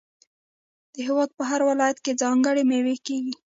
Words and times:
د 0.93 0.95
هیواد 1.07 1.29
په 1.37 1.43
هر 1.49 1.61
ولایت 1.69 1.97
کې 2.05 2.19
ځانګړې 2.21 2.63
میوې 2.69 2.95
کیږي. 3.05 3.33